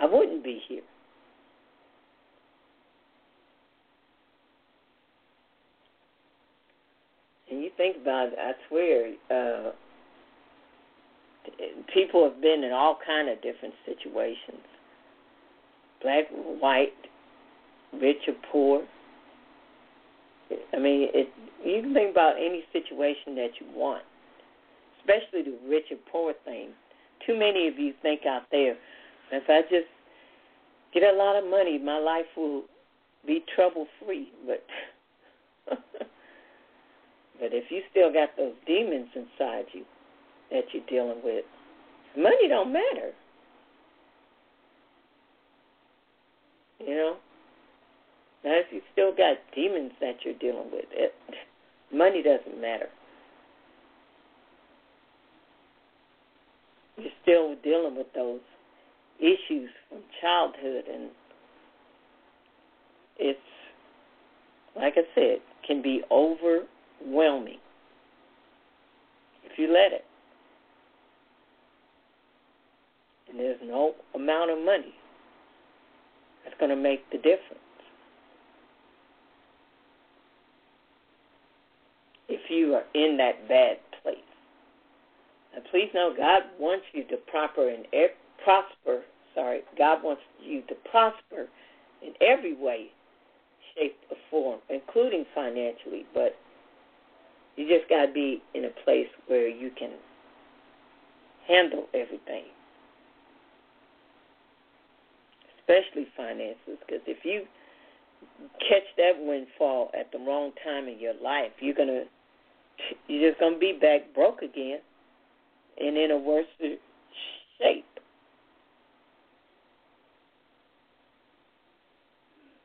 I 0.00 0.06
wouldn't 0.06 0.42
be 0.42 0.60
here. 0.68 0.82
You 7.62 7.70
think 7.76 7.96
about 8.00 8.28
it, 8.28 8.38
I 8.38 8.52
swear, 8.68 9.12
uh, 9.30 9.72
people 11.92 12.24
have 12.28 12.40
been 12.40 12.64
in 12.64 12.72
all 12.72 12.98
kind 13.04 13.28
of 13.28 13.42
different 13.42 13.74
situations. 13.86 14.62
Black, 16.02 16.24
white, 16.30 16.92
rich 18.00 18.18
or 18.28 18.34
poor. 18.50 18.82
I 20.72 20.78
mean, 20.78 21.08
it. 21.14 21.28
You 21.64 21.82
can 21.82 21.94
think 21.94 22.10
about 22.10 22.36
any 22.36 22.64
situation 22.72 23.36
that 23.36 23.50
you 23.60 23.66
want, 23.72 24.02
especially 24.98 25.42
the 25.42 25.56
rich 25.68 25.84
or 25.92 25.98
poor 26.10 26.34
thing. 26.44 26.70
Too 27.24 27.38
many 27.38 27.68
of 27.68 27.78
you 27.78 27.94
think 28.02 28.22
out 28.26 28.42
there, 28.50 28.76
if 29.30 29.44
I 29.48 29.62
just 29.62 29.86
get 30.92 31.04
a 31.04 31.16
lot 31.16 31.36
of 31.36 31.48
money, 31.48 31.78
my 31.78 31.98
life 31.98 32.26
will 32.36 32.64
be 33.24 33.44
trouble 33.54 33.86
free. 34.04 34.32
But 34.44 35.78
but 37.42 37.52
if 37.52 37.64
you 37.70 37.82
still 37.90 38.12
got 38.12 38.28
those 38.36 38.54
demons 38.68 39.08
inside 39.16 39.64
you 39.72 39.82
that 40.52 40.62
you're 40.72 40.86
dealing 40.88 41.20
with, 41.24 41.44
money 42.16 42.46
don't 42.48 42.72
matter. 42.72 43.10
You 46.78 46.94
know? 46.94 47.16
Now 48.44 48.52
if 48.52 48.66
you 48.70 48.80
still 48.92 49.10
got 49.10 49.38
demons 49.56 49.90
that 50.00 50.18
you're 50.24 50.38
dealing 50.38 50.70
with, 50.70 50.84
it 50.92 51.12
money 51.92 52.22
doesn't 52.22 52.60
matter. 52.60 52.86
You're 56.96 57.10
still 57.22 57.56
dealing 57.64 57.96
with 57.96 58.06
those 58.14 58.40
issues 59.18 59.68
from 59.88 59.98
childhood 60.20 60.84
and 60.92 61.10
it's 63.18 63.40
like 64.76 64.94
I 64.96 65.02
said, 65.16 65.38
can 65.66 65.82
be 65.82 66.02
overwhelming 67.02 67.58
if 69.44 69.58
you 69.58 69.68
let 69.68 69.92
it. 69.92 70.04
And 73.28 73.38
there's 73.38 73.60
no 73.64 73.94
amount 74.14 74.50
of 74.50 74.58
money 74.58 74.94
that's 76.44 76.56
going 76.58 76.70
to 76.70 76.76
make 76.76 77.08
the 77.10 77.18
difference. 77.18 77.60
If 82.28 82.40
you 82.50 82.74
are 82.74 82.84
in 82.94 83.16
that 83.18 83.48
bad 83.48 83.76
place. 84.02 84.16
And 85.54 85.64
please 85.70 85.90
know 85.94 86.14
God 86.16 86.42
wants 86.58 86.86
you 86.92 87.04
to 87.04 87.16
proper 87.30 87.68
and 87.68 87.84
prosper. 88.42 89.02
Sorry, 89.34 89.60
God 89.78 90.02
wants 90.02 90.22
you 90.42 90.62
to 90.68 90.74
prosper 90.90 91.46
in 92.02 92.12
every 92.20 92.54
way, 92.54 92.86
shape, 93.74 93.96
or 94.10 94.16
form, 94.30 94.60
including 94.70 95.24
financially. 95.34 96.06
But 96.14 96.36
you 97.56 97.68
just 97.68 97.88
got 97.88 98.06
to 98.06 98.12
be 98.12 98.42
in 98.54 98.64
a 98.64 98.84
place 98.84 99.08
where 99.26 99.48
you 99.48 99.70
can 99.78 99.92
handle 101.46 101.86
everything, 101.94 102.44
especially 105.58 106.06
finances. 106.16 106.78
Because 106.86 107.02
if 107.06 107.24
you 107.24 107.42
catch 108.68 108.84
that 108.96 109.12
windfall 109.18 109.90
at 109.98 110.10
the 110.12 110.18
wrong 110.18 110.52
time 110.64 110.88
in 110.88 110.98
your 110.98 111.14
life, 111.22 111.52
you're 111.60 111.74
gonna 111.74 112.04
you're 113.06 113.30
just 113.30 113.40
gonna 113.40 113.58
be 113.58 113.78
back 113.80 114.14
broke 114.14 114.42
again 114.42 114.78
and 115.78 115.96
in 115.96 116.10
a 116.10 116.18
worse 116.18 116.46
shape. 116.60 117.84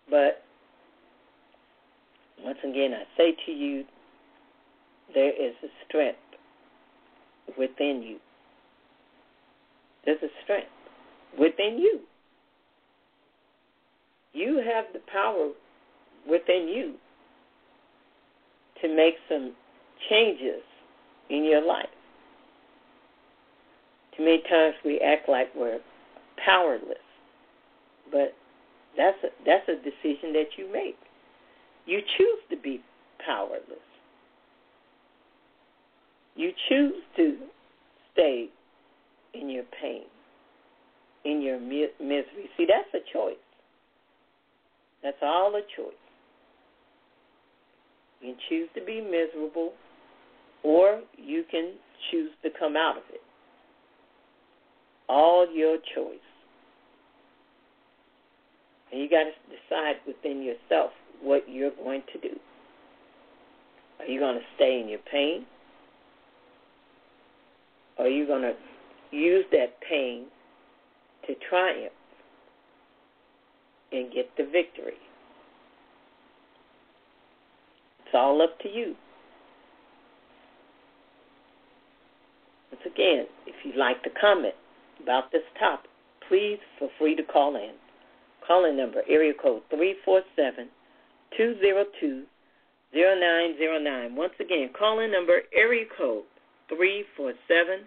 But 0.10 0.44
once 2.44 2.60
again, 2.64 2.94
I 2.94 3.04
say 3.18 3.36
to 3.46 3.52
you, 3.52 3.84
there 5.14 5.30
is 5.30 5.54
a 5.64 5.68
strength 5.88 6.20
within 7.58 8.04
you. 8.04 8.18
There's 10.06 10.22
a 10.22 10.44
strength 10.44 10.68
within 11.40 11.78
you. 11.80 12.02
You 14.34 14.58
have 14.58 14.86
the 14.94 15.02
power 15.12 15.50
within 16.30 16.68
you 16.68 16.96
to 18.82 18.96
make 18.96 19.16
some 19.28 19.54
changes 20.10 20.62
in 21.30 21.44
your 21.44 21.66
life. 21.66 21.86
Too 24.16 24.24
many 24.24 24.42
times 24.50 24.76
we 24.86 25.00
act 25.00 25.30
like 25.30 25.48
we're 25.56 25.80
powerless, 26.44 26.98
but 28.12 28.34
that's 28.96 29.18
a, 29.24 29.28
that's 29.46 29.68
a 29.70 29.76
decision 29.76 30.34
that 30.34 30.58
you 30.58 30.72
make. 30.72 30.98
You 31.86 32.00
choose 32.18 32.40
to 32.50 32.58
be 32.58 32.82
powerless. 33.26 33.87
You 36.38 36.52
choose 36.70 36.94
to 37.18 37.36
stay 38.14 38.48
in 39.34 39.50
your 39.50 39.64
pain, 39.82 40.04
in 41.26 41.42
your 41.42 41.60
misery. 41.60 42.50
See, 42.56 42.68
that's 42.68 42.94
a 42.94 43.04
choice. 43.12 43.36
That's 45.04 45.18
all 45.22 45.56
a 45.56 45.62
choice. 45.76 45.94
You 48.22 48.34
can 48.34 48.38
choose 48.50 48.70
to 48.76 48.86
be 48.86 49.02
miserable, 49.02 49.74
or 50.64 51.02
you 51.18 51.44
can 51.50 51.74
choose 52.12 52.32
to 52.44 52.50
come 52.58 52.76
out 52.76 52.98
of 52.98 53.04
it. 53.12 53.22
All 55.10 55.52
your 55.52 55.78
choice. 55.96 56.20
And 58.92 59.02
you 59.02 59.10
got 59.10 59.24
to 59.24 59.32
decide 59.50 59.96
within 60.06 60.44
yourself 60.44 60.92
what 61.22 61.50
you're 61.50 61.72
going 61.72 62.04
to 62.14 62.20
do. 62.20 62.36
Are 64.00 64.06
you 64.06 64.20
going 64.20 64.36
to 64.36 64.46
stay 64.56 64.80
in 64.82 64.88
your 64.88 65.00
pain? 65.12 65.46
Are 68.00 68.08
you 68.08 68.28
going 68.28 68.44
to 68.44 68.54
use 69.16 69.46
that 69.52 69.80
pain 69.88 70.26
to 71.26 71.34
triumph 71.50 71.94
and 73.92 74.12
get 74.14 74.30
the 74.38 74.44
victory? 74.44 75.00
It's 78.06 78.14
all 78.14 78.42
up 78.42 78.60
to 78.60 78.70
you. 78.70 78.96
Once 82.72 82.84
again, 82.86 83.26
if 83.46 83.56
you'd 83.64 83.76
like 83.76 84.04
to 84.04 84.10
comment 84.22 84.54
about 85.02 85.32
this 85.32 85.42
topic, 85.60 85.90
please 86.30 86.60
feel 86.78 86.90
free 87.00 87.16
to 87.16 87.24
call 87.24 87.56
in. 87.56 87.74
Call 88.46 88.66
in 88.66 88.78
number, 88.78 89.02
area 89.10 89.34
code 89.34 89.64
347 89.70 90.70
202 91.36 92.24
0909. 92.94 94.16
Once 94.16 94.34
again, 94.40 94.70
call 94.78 95.00
in 95.00 95.12
number, 95.12 95.42
area 95.56 95.86
code 95.98 96.24
347 96.70 97.86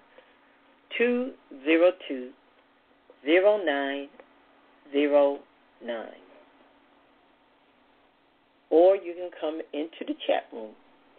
202 0.96 2.30
0909. 3.24 6.08
Or 8.70 8.96
you 8.96 9.14
can 9.14 9.30
come 9.40 9.60
into 9.72 10.04
the 10.06 10.14
chat 10.26 10.44
room 10.52 10.72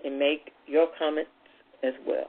and 0.04 0.18
make 0.18 0.52
your 0.68 0.88
comments 0.98 1.30
as 1.84 1.94
well. 2.08 2.28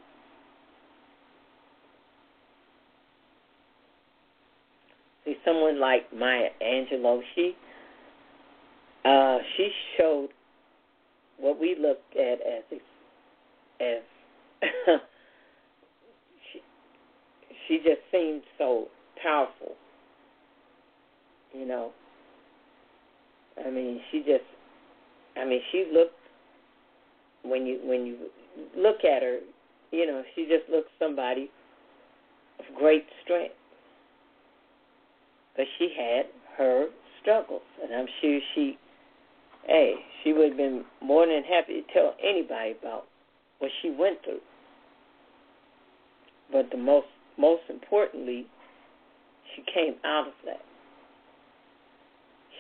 See, 5.25 5.37
someone 5.45 5.79
like 5.81 6.13
Maya 6.13 6.49
Angelou, 6.61 7.23
she 7.35 7.57
uh, 9.05 9.39
she 9.57 9.71
showed 9.97 10.29
what 11.39 11.59
we 11.61 11.77
look 11.81 12.01
at 12.15 12.41
as 12.41 12.63
as 13.81 14.03
she 17.69 17.79
just 17.79 18.01
seemed 18.11 18.43
so 18.59 18.89
powerful. 19.23 19.75
You 21.55 21.67
know. 21.67 21.93
I 23.65 23.71
mean, 23.71 24.01
she 24.11 24.21
just 24.21 24.45
I 25.37 25.45
mean, 25.45 25.61
she 25.71 25.91
looked 25.93 26.15
when 27.43 27.67
you 27.67 27.81
when 27.85 28.07
you 28.07 28.17
look 28.77 29.05
at 29.05 29.23
her, 29.23 29.39
you 29.91 30.07
know, 30.07 30.23
she 30.35 30.43
just 30.43 30.71
looks 30.71 30.89
somebody 30.99 31.51
of 32.59 32.75
great 32.77 33.05
strength 33.25 33.55
but 35.57 35.67
she 35.79 35.93
had 35.97 36.27
her 36.57 36.87
struggles, 37.21 37.63
and 37.83 37.95
I'm 37.95 38.07
sure 38.21 38.41
she, 38.55 38.79
hey, 39.67 39.95
she 40.23 40.33
would 40.33 40.51
have 40.51 40.57
been 40.57 40.85
more 41.03 41.27
than 41.27 41.43
happy 41.45 41.83
to 41.83 41.93
tell 41.93 42.15
anybody 42.23 42.75
about 42.81 43.05
what 43.59 43.71
she 43.81 43.91
went 43.91 44.23
through. 44.25 44.41
But 46.51 46.71
the 46.71 46.79
most, 46.79 47.07
most 47.39 47.63
importantly, 47.69 48.47
she 49.55 49.63
came 49.73 49.95
out 50.05 50.29
of 50.29 50.35
that. 50.45 50.61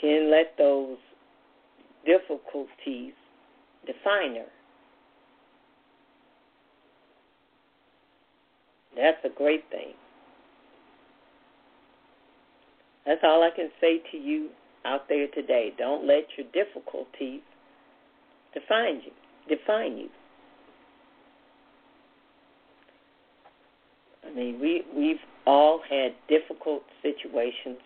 She 0.00 0.08
didn't 0.08 0.30
let 0.30 0.54
those 0.58 0.98
difficulties 2.04 3.12
define 3.86 4.34
her. 4.36 4.46
That's 8.96 9.24
a 9.24 9.30
great 9.36 9.64
thing. 9.70 9.94
That's 13.06 13.20
all 13.24 13.42
I 13.42 13.50
can 13.54 13.70
say 13.80 14.00
to 14.12 14.16
you 14.16 14.50
out 14.84 15.08
there 15.08 15.26
today. 15.34 15.72
Don't 15.78 16.06
let 16.06 16.24
your 16.36 16.46
difficulties 16.52 17.40
define 18.54 19.00
you. 19.04 19.12
Define 19.48 19.96
you. 19.96 20.08
I 24.32 24.36
mean, 24.36 24.60
we 24.60 24.82
we've 24.96 25.20
all 25.46 25.80
had 25.88 26.14
difficult 26.28 26.82
situations 27.02 27.78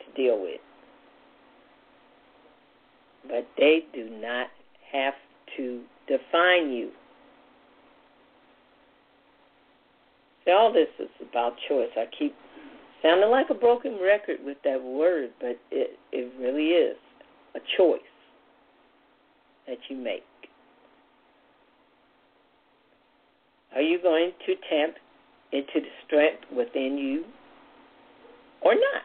to 0.00 0.22
deal 0.22 0.40
with, 0.40 0.60
but 3.28 3.46
they 3.58 3.84
do 3.92 4.08
not 4.08 4.48
have 4.92 5.14
to 5.56 5.82
define 6.08 6.70
you. 6.70 6.90
See, 10.44 10.52
all 10.52 10.72
this 10.72 10.88
is 10.98 11.10
about 11.28 11.54
choice. 11.68 11.90
I 11.96 12.06
keep 12.18 12.34
Sounding 13.02 13.30
like 13.30 13.48
a 13.48 13.54
broken 13.54 13.98
record 14.00 14.38
with 14.44 14.58
that 14.64 14.82
word, 14.82 15.30
but 15.40 15.58
it 15.70 15.98
it 16.12 16.32
really 16.38 16.68
is 16.68 16.96
a 17.54 17.60
choice 17.78 18.00
that 19.66 19.78
you 19.88 19.96
make. 19.96 20.22
Are 23.74 23.80
you 23.80 24.02
going 24.02 24.32
to 24.46 24.54
tap 24.68 24.96
into 25.52 25.80
the 25.80 25.92
strength 26.06 26.44
within 26.54 26.98
you 26.98 27.24
or 28.62 28.74
not? 28.74 29.02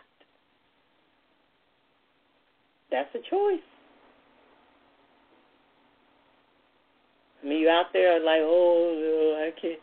That's 2.92 3.10
a 3.16 3.30
choice. 3.30 3.60
I 7.44 7.48
mean, 7.48 7.60
you 7.60 7.70
out 7.70 7.88
there 7.94 8.18
are 8.18 8.26
like, 8.26 8.42
oh, 8.42 9.48
I 9.48 9.60
can't, 9.60 9.80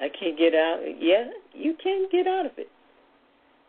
I 0.00 0.08
can't 0.08 0.38
get 0.38 0.54
out. 0.54 0.80
Yeah, 0.98 1.24
you 1.52 1.74
can 1.82 2.08
get 2.10 2.26
out 2.26 2.46
of 2.46 2.52
it. 2.56 2.68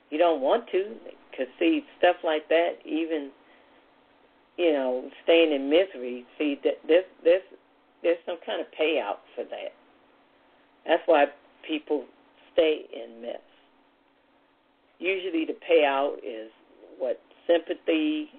You 0.10 0.18
don't 0.18 0.42
want 0.42 0.66
to, 0.72 0.96
because 1.32 1.48
see, 1.60 1.82
stuff 1.98 2.18
like 2.24 2.48
that, 2.50 2.74
even, 2.86 3.32
you 4.58 4.72
know, 4.72 5.10
staying 5.24 5.52
in 5.52 5.70
misery. 5.70 6.26
See, 6.38 6.60
that 6.64 6.76
there's 6.88 7.06
there's 7.24 7.42
there's 8.04 8.20
some 8.26 8.38
kind 8.46 8.62
of 8.62 8.68
payout 8.80 9.18
for 9.36 9.44
that. 9.44 9.74
That's 10.86 11.02
why 11.06 11.26
people 11.68 12.06
stay 12.54 12.86
in 12.94 13.22
mess. 13.22 13.42
Usually, 15.00 15.46
the 15.46 15.58
payout 15.70 16.18
is 16.24 16.52
what 16.98 17.20
sympathy, 17.48 18.30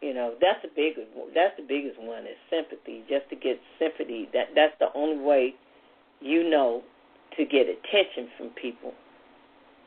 you 0.00 0.14
know, 0.14 0.34
that's 0.40 0.62
the 0.62 0.68
big 0.74 0.94
that's 1.34 1.56
the 1.56 1.66
biggest 1.66 2.00
one 2.00 2.24
is 2.24 2.38
sympathy. 2.50 3.02
Just 3.08 3.28
to 3.30 3.36
get 3.36 3.58
sympathy, 3.78 4.28
that 4.32 4.48
that's 4.54 4.74
the 4.78 4.88
only 4.94 5.22
way 5.22 5.54
you 6.20 6.48
know 6.48 6.82
to 7.36 7.44
get 7.44 7.66
attention 7.66 8.28
from 8.36 8.50
people 8.60 8.92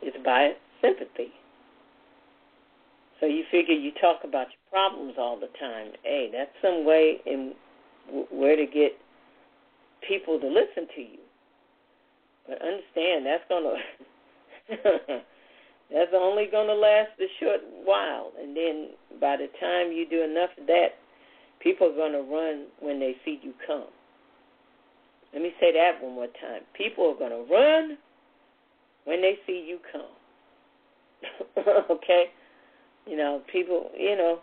is 0.01 0.13
by 0.23 0.51
sympathy. 0.81 1.31
So 3.19 3.27
you 3.27 3.43
figure 3.49 3.73
you 3.73 3.91
talk 4.01 4.21
about 4.23 4.47
your 4.47 4.65
problems 4.69 5.15
all 5.17 5.39
the 5.39 5.49
time. 5.59 5.93
Hey, 6.03 6.29
that's 6.31 6.51
some 6.61 6.85
way 6.85 7.21
in 7.25 7.53
where 8.29 8.55
to 8.55 8.65
get 8.65 8.91
people 10.07 10.39
to 10.39 10.47
listen 10.47 10.87
to 10.95 11.01
you. 11.01 11.24
But 12.47 12.62
understand 12.62 13.25
that's 13.25 13.43
gonna 13.49 13.75
That's 15.91 16.12
only 16.15 16.47
to 16.67 16.73
last 16.73 17.12
a 17.19 17.27
short 17.39 17.62
while. 17.84 18.31
And 18.41 18.55
then 18.55 18.89
by 19.21 19.38
the 19.38 19.47
time 19.60 19.91
you 19.91 20.08
do 20.10 20.23
enough 20.23 20.49
of 20.60 20.65
that, 20.67 20.97
people 21.60 21.91
are 21.93 21.95
to 22.12 22.21
run 22.21 22.65
when 22.79 22.99
they 22.99 23.15
see 23.23 23.39
you 23.41 23.53
come. 23.67 23.86
Let 25.34 25.41
me 25.43 25.53
say 25.60 25.73
that 25.73 26.01
one 26.01 26.15
more 26.15 26.27
time. 26.27 26.62
People 26.75 27.15
are 27.15 27.19
to 27.29 27.53
run 27.53 27.97
when 29.03 29.21
they 29.21 29.38
see 29.45 29.65
you 29.67 29.79
come. 29.91 31.65
okay? 31.91 32.25
You 33.05 33.17
know, 33.17 33.41
people, 33.51 33.91
you 33.97 34.15
know, 34.15 34.39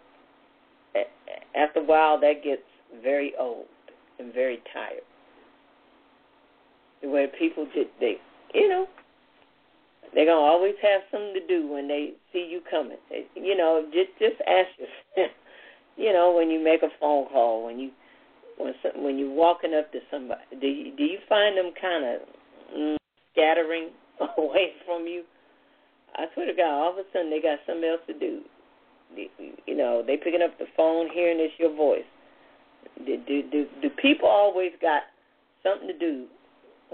after 1.56 1.80
a 1.80 1.84
while 1.84 2.20
that 2.20 2.44
gets 2.44 2.62
very 3.02 3.32
old 3.38 3.66
and 4.18 4.32
very 4.32 4.62
tired. 4.72 5.02
Where 7.02 7.28
people 7.28 7.66
just, 7.74 7.90
they, 8.00 8.16
you 8.54 8.68
know, 8.68 8.86
they're 10.14 10.26
gonna 10.26 10.40
always 10.40 10.74
have 10.82 11.02
something 11.10 11.34
to 11.34 11.46
do 11.46 11.66
when 11.66 11.88
they 11.88 12.12
see 12.32 12.46
you 12.50 12.60
coming. 12.70 12.98
You 13.34 13.56
know, 13.56 13.84
just 13.92 14.10
just 14.18 14.40
ask 14.46 14.68
yourself. 14.78 15.32
you 15.96 16.12
know, 16.12 16.32
when 16.36 16.50
you 16.50 16.62
make 16.62 16.82
a 16.82 16.92
phone 17.00 17.28
call, 17.28 17.64
when 17.64 17.78
you 17.78 17.90
when 18.58 18.74
when 18.96 19.18
you're 19.18 19.32
walking 19.32 19.74
up 19.74 19.90
to 19.92 20.00
somebody, 20.10 20.40
do 20.60 20.66
you, 20.66 20.96
do 20.96 21.04
you 21.04 21.18
find 21.28 21.56
them 21.56 21.72
kind 21.80 22.04
of 22.04 22.20
mm, 22.76 22.96
scattering 23.32 23.90
away 24.38 24.72
from 24.84 25.06
you? 25.06 25.24
I 26.14 26.26
swear 26.34 26.46
to 26.46 26.54
God, 26.54 26.68
all 26.68 26.92
of 26.92 26.98
a 26.98 27.04
sudden 27.12 27.30
they 27.30 27.40
got 27.40 27.58
something 27.66 27.88
else 27.88 28.02
to 28.06 28.18
do. 28.18 28.40
You 29.66 29.76
know, 29.76 30.02
they 30.06 30.16
picking 30.16 30.42
up 30.42 30.58
the 30.58 30.66
phone, 30.76 31.08
hearing 31.12 31.38
it's 31.40 31.54
your 31.58 31.74
voice. 31.74 32.04
Do 33.06 33.16
do 33.26 33.42
do, 33.50 33.66
do 33.80 33.88
people 33.90 34.28
always 34.28 34.72
got 34.80 35.02
something 35.62 35.88
to 35.88 35.98
do 35.98 36.26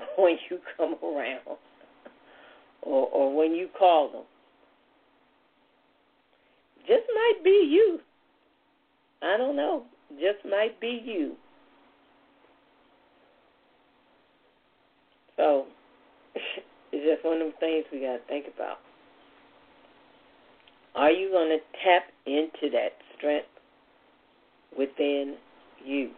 when 0.19 0.37
you 0.51 0.59
come 0.77 0.97
around? 1.03 1.59
or, 2.83 3.09
or 3.09 3.37
when 3.37 3.55
you 3.55 3.69
call 3.79 4.11
them. 4.11 4.23
Just 6.87 7.05
might 7.15 7.45
be 7.45 7.69
you. 7.69 7.99
I 9.23 9.37
don't 9.37 9.57
know. 9.57 9.85
Just 10.13 10.45
might 10.49 10.81
be 10.81 11.03
you. 11.05 11.35
So 15.37 15.67
it's 16.35 17.05
just 17.05 17.25
one 17.25 17.35
of 17.35 17.41
them 17.41 17.53
things 17.61 17.85
we 17.93 18.01
got 18.01 18.15
to 18.15 18.21
think 18.27 18.47
about. 18.55 18.79
Are 20.95 21.11
you 21.11 21.31
going 21.31 21.51
to 21.51 21.59
tap 21.85 22.05
into 22.27 22.73
that 22.73 22.93
strength 23.17 23.47
within 24.77 25.37
you? 25.85 26.11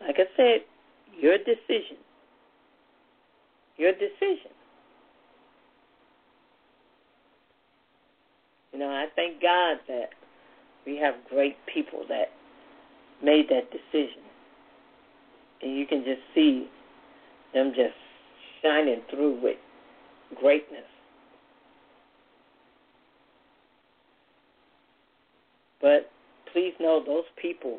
Like 0.00 0.16
I 0.18 0.24
said, 0.36 0.60
your 1.18 1.38
decision 1.38 1.98
your 3.78 3.92
decision. 3.92 4.50
You 8.72 8.80
know, 8.80 8.88
I 8.88 9.06
thank 9.16 9.40
God 9.40 9.78
that 9.88 10.10
we 10.84 10.96
have 10.96 11.14
great 11.30 11.56
people 11.72 12.04
that 12.08 12.30
made 13.24 13.48
that 13.48 13.70
decision. 13.70 14.22
And 15.62 15.76
you 15.76 15.86
can 15.86 16.04
just 16.04 16.20
see 16.34 16.68
them 17.54 17.72
just 17.74 17.94
shining 18.62 19.00
through 19.10 19.40
with 19.40 19.56
greatness. 20.38 20.84
But 25.80 26.10
please 26.52 26.74
know 26.80 27.02
those 27.04 27.24
people 27.40 27.78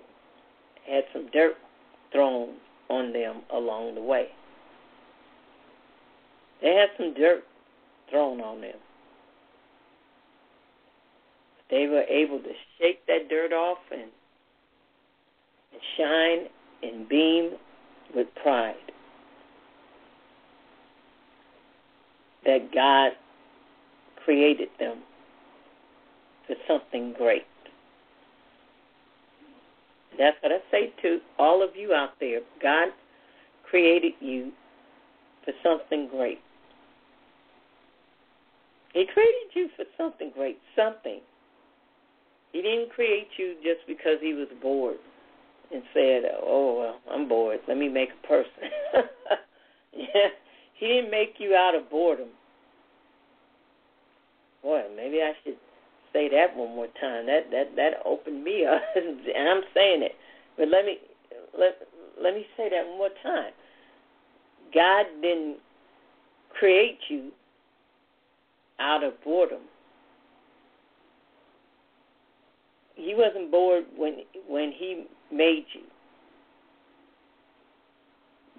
had 0.88 1.04
some 1.14 1.30
dirt 1.32 1.56
thrown 2.12 2.56
on 2.90 3.14
them 3.14 3.42
along 3.54 3.96
the 3.96 4.02
way. 4.02 4.28
They 6.62 6.74
had 6.76 6.90
some 6.98 7.14
dirt 7.14 7.44
thrown 8.10 8.42
on 8.42 8.62
them. 8.62 8.76
They 11.70 11.88
were 11.88 12.04
able 12.04 12.40
to 12.40 12.52
shake 12.80 13.06
that 13.08 13.30
dirt 13.30 13.54
off 13.54 13.78
and, 13.92 14.10
and 15.72 15.82
shine 15.98 16.48
and 16.82 17.08
beam 17.08 17.52
with 18.16 18.28
pride 18.42 18.76
that 22.46 22.74
God 22.74 23.12
created 24.24 24.70
them 24.80 25.00
for 26.48 26.56
something 26.68 27.14
great. 27.14 27.46
That's 30.20 30.36
what 30.44 30.52
I 30.52 30.58
say 30.70 30.94
to 31.02 31.20
all 31.40 31.64
of 31.64 31.78
you 31.78 31.94
out 31.94 32.12
there. 32.20 32.42
God 32.62 32.90
created 33.68 34.14
you 34.20 34.52
for 35.46 35.54
something 35.64 36.10
great. 36.12 36.40
He 38.94 39.06
created 39.14 39.56
you 39.56 39.70
for 39.78 39.86
something 39.98 40.32
great, 40.36 40.60
something. 40.76 41.22
He 42.52 42.62
didn't 42.62 42.90
create 42.90 43.30
you 43.38 43.56
just 43.64 43.88
because 43.88 44.18
he 44.20 44.34
was 44.34 44.48
bored 44.62 44.98
and 45.72 45.84
said, 45.94 46.24
"Oh 46.42 46.80
well, 46.80 47.00
I'm 47.10 47.30
bored. 47.30 47.60
Let 47.68 47.78
me 47.78 47.88
make 47.88 48.10
a 48.12 48.28
person." 48.28 48.70
yeah, 49.94 50.30
he 50.74 50.88
didn't 50.88 51.12
make 51.12 51.36
you 51.38 51.56
out 51.56 51.76
of 51.76 51.90
boredom. 51.90 52.30
Boy, 54.64 54.84
maybe 54.96 55.22
I 55.22 55.34
should 55.44 55.58
say 56.14 56.30
that 56.30 56.56
one 56.56 56.76
more 56.76 56.88
time. 57.00 57.26
That 57.26 57.52
that 57.52 57.76
that 57.76 57.94
opened 58.06 58.44
me 58.44 58.66
up, 58.66 58.82
and 58.96 59.50
I'm 59.50 59.64
saying 59.74 60.04
it. 60.04 60.14
But 60.58 60.70
let 60.70 60.86
me 60.86 60.98
let 61.58 61.78
let 62.22 62.34
me 62.34 62.46
say 62.58 62.70
that 62.70 62.88
one 62.88 62.98
more 62.98 63.10
time. 63.24 63.52
God 64.74 65.06
didn't 65.22 65.58
create 66.58 67.00
you 67.10 67.32
out 68.80 69.04
of 69.04 69.14
boredom. 69.24 69.62
He 72.96 73.16
wasn't 73.16 73.52
bored 73.52 73.86
when 73.96 74.24
when 74.48 74.72
he 74.72 75.06
made 75.32 75.66
you. 75.74 75.82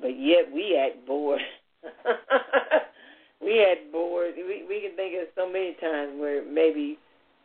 But 0.01 0.19
yet 0.19 0.51
we 0.53 0.77
act 0.77 1.07
bored. 1.07 1.41
we 3.43 3.63
act 3.63 3.93
bored. 3.93 4.33
We 4.37 4.65
we 4.67 4.81
can 4.81 4.97
think 4.97 5.15
of 5.21 5.29
so 5.35 5.47
many 5.47 5.77
times 5.81 6.13
where 6.19 6.45
maybe 6.45 6.99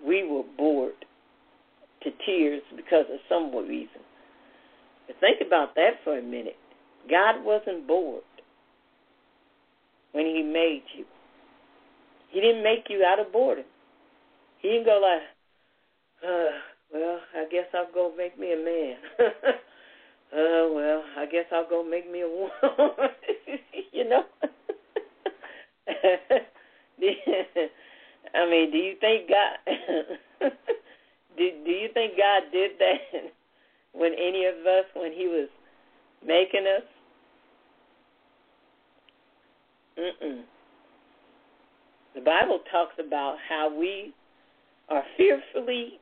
we 0.06 0.28
were 0.28 0.44
bored 0.58 0.94
to 2.04 2.10
tears 2.26 2.62
because 2.76 3.06
of 3.12 3.20
some 3.28 3.56
reason. 3.56 4.02
But 5.08 5.18
think 5.20 5.38
about 5.46 5.76
that 5.76 6.02
for 6.04 6.18
a 6.18 6.22
minute. 6.22 6.58
God 7.10 7.44
wasn't 7.44 7.88
bored 7.88 8.24
when 10.12 10.26
he 10.26 10.41
made 10.41 10.84
you. 10.98 11.06
He 12.32 12.41
didn't 12.41 12.63
make 12.63 12.86
you 12.89 13.04
out 13.04 13.20
of 13.20 13.32
boredom. 13.32 13.65
He 14.62 14.70
didn't 14.70 14.86
go 14.86 15.00
like, 15.02 15.22
uh, 16.24 16.52
well, 16.94 17.20
I 17.36 17.46
guess 17.52 17.65
I'll 17.74 17.94
go 17.94 18.13
make 18.18 18.39
me 18.39 18.54
a 18.54 18.58
man. 18.58 18.96
uh, 19.20 20.74
well, 20.74 21.04
I 21.18 21.26
guess 21.32 21.46
I'll 21.52 21.70
go 21.70 21.84
make 21.84 22.12
me 22.12 22.22
a 22.22 22.28
woman. 22.28 22.52
you 23.91 24.10
know? 24.10 24.24
I 28.33 28.49
mean, 28.49 28.71
do 28.71 28.77
you 28.77 28.95
think 28.99 29.29
God? 29.29 30.49
do 31.38 31.51
Do 31.65 31.71
you 31.71 31.89
think 31.93 32.13
God 32.17 32.43
did 32.51 32.71
that 32.79 33.31
when 33.93 34.13
any 34.13 34.45
of 34.45 34.55
us, 34.65 34.85
when 34.95 35.11
He 35.11 35.27
was 35.27 35.49
making 36.25 36.65
us? 36.65 36.83
Mm-mm. 39.99 40.41
The 42.15 42.21
Bible 42.21 42.59
talks 42.71 42.95
about 42.99 43.38
how 43.47 43.73
we 43.77 44.13
are 44.89 45.03
fearfully 45.17 45.99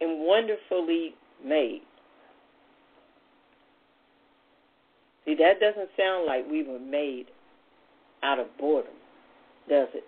and 0.00 0.20
wonderfully 0.20 1.14
made. 1.44 1.82
See, 5.24 5.34
that 5.34 5.60
doesn't 5.60 5.90
sound 5.98 6.26
like 6.26 6.48
we 6.50 6.62
were 6.62 6.78
made 6.78 7.26
out 8.22 8.38
of 8.38 8.46
boredom, 8.58 8.92
does 9.68 9.88
it? 9.94 10.04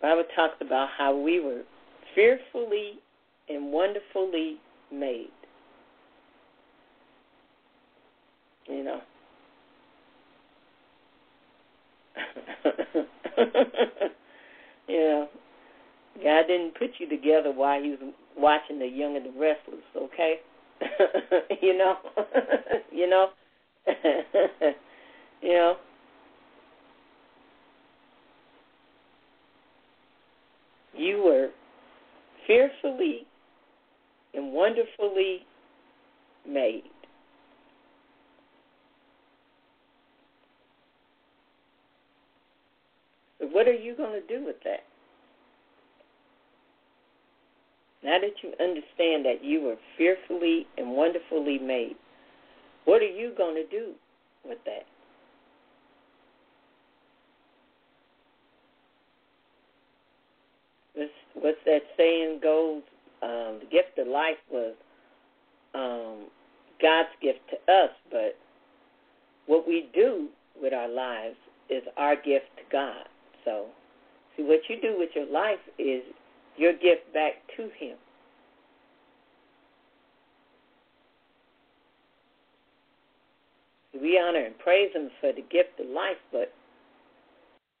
Bible 0.00 0.24
talks 0.34 0.56
about 0.60 0.88
how 0.96 1.16
we 1.16 1.40
were 1.40 1.62
fearfully 2.14 2.94
and 3.48 3.72
wonderfully 3.72 4.56
made. 4.92 5.28
You 8.66 8.84
know. 8.84 9.00
know, 14.88 15.28
God 16.22 16.42
didn't 16.46 16.78
put 16.78 16.90
you 16.98 17.08
together 17.08 17.52
while 17.52 17.82
He 17.82 17.90
was 17.90 17.98
watching 18.36 18.78
The 18.78 18.86
Young 18.86 19.16
and 19.16 19.26
the 19.26 19.32
Restless. 19.38 19.82
Okay, 19.96 20.36
you 21.62 21.76
know, 21.76 21.96
you 22.92 23.08
know, 23.08 23.28
you 25.42 25.52
know. 25.52 25.76
You 31.00 31.22
were 31.22 31.48
fearfully 32.46 33.26
and 34.34 34.52
wonderfully 34.52 35.46
made. 36.46 36.82
So 43.38 43.46
what 43.46 43.66
are 43.66 43.72
you 43.72 43.96
going 43.96 44.20
to 44.20 44.26
do 44.26 44.44
with 44.44 44.56
that? 44.64 44.80
Now 48.04 48.18
that 48.20 48.42
you 48.42 48.50
understand 48.60 49.24
that 49.24 49.42
you 49.42 49.62
were 49.62 49.76
fearfully 49.96 50.66
and 50.76 50.92
wonderfully 50.92 51.58
made, 51.58 51.96
what 52.84 53.00
are 53.00 53.06
you 53.06 53.32
going 53.38 53.54
to 53.54 53.66
do 53.70 53.92
with 54.46 54.58
that? 54.66 54.84
What's 61.40 61.58
that 61.66 61.82
saying 61.96 62.40
goes? 62.42 62.82
Um, 63.22 63.60
the 63.60 63.66
gift 63.70 63.98
of 63.98 64.06
life 64.06 64.40
was 64.50 64.74
um, 65.74 66.28
God's 66.80 67.10
gift 67.20 67.40
to 67.50 67.72
us, 67.72 67.90
but 68.10 68.36
what 69.46 69.66
we 69.66 69.88
do 69.94 70.28
with 70.60 70.72
our 70.72 70.88
lives 70.88 71.36
is 71.68 71.82
our 71.96 72.16
gift 72.16 72.46
to 72.56 72.62
God. 72.72 73.04
So, 73.44 73.66
see, 74.36 74.42
what 74.42 74.60
you 74.68 74.80
do 74.80 74.94
with 74.98 75.10
your 75.14 75.26
life 75.26 75.58
is 75.78 76.02
your 76.56 76.72
gift 76.72 77.12
back 77.12 77.34
to 77.56 77.64
Him. 77.78 77.96
We 84.00 84.18
honor 84.18 84.44
and 84.44 84.58
praise 84.58 84.90
Him 84.94 85.10
for 85.20 85.32
the 85.32 85.42
gift 85.42 85.80
of 85.80 85.88
life, 85.88 86.16
but 86.32 86.52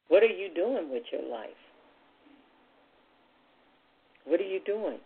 what 0.08 0.22
are 0.22 0.26
you 0.26 0.52
doing 0.54 0.90
with 0.90 1.04
your 1.12 1.22
life? 1.30 1.50
What 4.24 4.40
are 4.40 4.44
you 4.44 4.60
doing? 4.64 4.98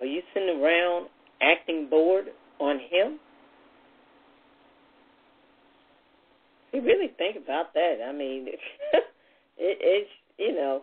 Are 0.00 0.06
you 0.06 0.22
sitting 0.34 0.60
around 0.60 1.08
acting 1.40 1.88
bored 1.88 2.26
on 2.60 2.78
Him? 2.78 3.18
You 6.72 6.82
really 6.82 7.10
think 7.16 7.36
about 7.36 7.72
that. 7.74 7.96
I 8.06 8.12
mean, 8.12 8.48
it, 9.58 9.78
it's 9.80 10.10
you 10.38 10.54
know, 10.54 10.82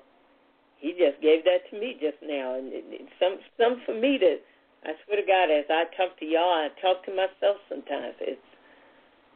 He 0.79 0.91
just 0.91 1.21
gave 1.21 1.43
that 1.45 1.69
to 1.69 1.79
me 1.79 1.95
just 2.01 2.17
now, 2.23 2.55
and 2.57 2.73
it, 2.73 2.83
it, 2.89 3.07
some 3.19 3.37
some 3.57 3.81
for 3.85 3.93
me 3.93 4.17
to. 4.17 4.37
I 4.85 4.91
swear 5.05 5.21
to 5.21 5.25
God, 5.25 5.47
as 5.47 5.63
I 5.69 5.85
talk 5.95 6.19
to 6.19 6.25
y'all, 6.25 6.43
I 6.43 6.67
talk 6.81 7.05
to 7.05 7.11
myself 7.11 7.57
sometimes. 7.69 8.15
It's 8.19 8.41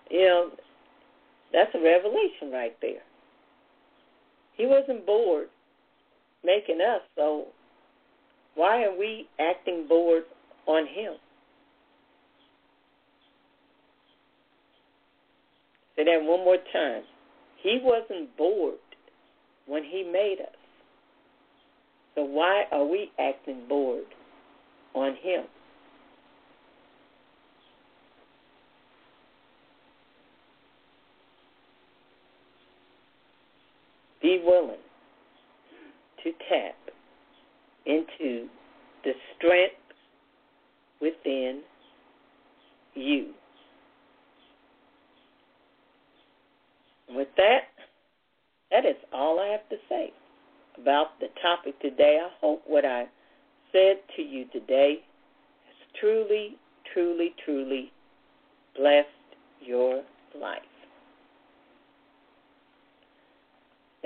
you 0.09 0.25
know, 0.25 0.51
that's 1.53 1.71
a 1.75 1.79
revelation 1.79 2.51
right 2.51 2.75
there. 2.81 3.03
He 4.57 4.65
wasn't 4.65 5.05
bored 5.05 5.47
making 6.43 6.79
us, 6.81 7.01
so 7.15 7.45
why 8.55 8.83
are 8.83 8.97
we 8.97 9.27
acting 9.39 9.85
bored 9.87 10.23
on 10.65 10.87
him? 10.87 11.13
Say 15.95 16.03
that 16.05 16.23
one 16.23 16.43
more 16.43 16.57
time. 16.73 17.03
He 17.61 17.79
wasn't 17.81 18.35
bored 18.37 18.75
when 19.67 19.83
he 19.83 20.03
made 20.03 20.37
us. 20.41 20.55
So 22.15 22.23
why 22.23 22.63
are 22.71 22.85
we 22.85 23.11
acting 23.19 23.63
bored 23.67 24.05
on 24.95 25.15
him? 25.21 25.43
Be 34.21 34.36
willing 34.47 34.77
to 36.23 36.31
tap 36.49 36.75
into 37.85 38.47
the 39.03 39.11
strength 39.35 39.75
within 41.01 41.61
you. 42.95 43.33
With 47.09 47.27
that, 47.37 47.59
that 48.71 48.85
is 48.85 48.95
all 49.13 49.39
I 49.39 49.47
have 49.47 49.67
to 49.69 49.75
say 49.87 50.11
about 50.81 51.19
the 51.19 51.27
topic 51.41 51.79
today. 51.81 52.19
I 52.23 52.29
hope 52.41 52.63
what 52.67 52.85
I 52.85 53.05
said 53.71 53.97
to 54.15 54.21
you 54.21 54.45
today 54.51 55.01
has 55.65 55.99
truly, 55.99 56.57
truly, 56.93 57.33
truly 57.45 57.91
blessed 58.75 59.07
your 59.61 60.03
life. 60.39 60.61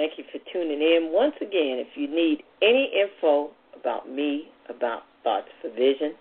Thank 0.02 0.18
you 0.18 0.24
for 0.32 0.40
tuning 0.52 0.82
in. 0.82 1.12
Once 1.14 1.36
again, 1.38 1.78
if 1.78 1.90
you 1.94 2.08
need 2.08 2.42
any 2.64 2.90
info 2.92 3.52
about 3.80 4.10
me, 4.10 4.50
about 4.68 5.04
Thoughts 5.24 5.50
for 5.62 5.70
Vision, 5.70 6.16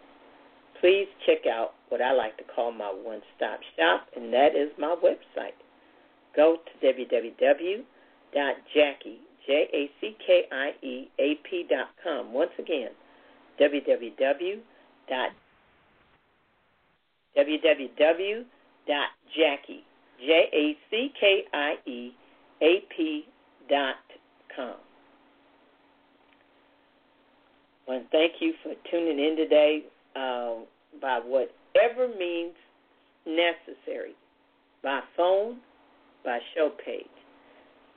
please 0.83 1.07
check 1.25 1.47
out 1.51 1.73
what 1.88 2.03
I 2.03 2.12
like 2.12 2.37
to 2.37 2.45
call 2.45 2.73
my 2.73 2.93
one 2.93 3.23
stop 3.35 3.61
shop, 3.79 4.07
and 4.14 4.31
that 4.35 4.55
is 4.55 4.71
my 4.79 4.95
website. 5.03 5.57
Go 6.37 6.59
to 6.59 6.73
www.jackie, 6.87 7.87
J 9.47 9.69
A 9.73 9.90
C 9.99 10.14
K 10.27 10.43
I 10.53 10.73
E 10.85 11.09
A 11.19 11.37
P 11.49 11.64
dot 11.71 11.88
com. 12.05 12.35
Once 12.35 12.53
again, 12.59 12.90
www. 13.59 14.61
www.jackie, 17.35 18.45
J 20.21 20.49
A 20.53 20.77
C 20.90 21.12
K 21.19 21.45
I 21.55 21.77
E 21.87 22.12
A 22.61 22.85
P 22.95 23.25
dot 23.70 23.96
com. 24.54 24.76
Thank 28.12 28.35
you 28.40 28.52
for 28.62 28.72
tuning 28.90 29.18
in 29.18 29.37
today 29.37 29.83
uh, 30.14 30.56
by 31.00 31.20
whatever 31.24 32.09
means 32.16 32.54
necessary, 33.26 34.14
by 34.83 35.00
phone, 35.16 35.59
by 36.24 36.38
show 36.54 36.70
page. 36.85 37.06